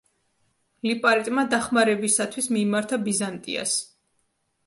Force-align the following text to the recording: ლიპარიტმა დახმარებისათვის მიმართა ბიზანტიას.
ლიპარიტმა 0.89 1.43
დახმარებისათვის 1.51 2.49
მიმართა 2.57 3.01
ბიზანტიას. 3.09 3.75